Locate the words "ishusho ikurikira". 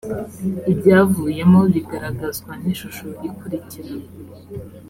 2.73-3.91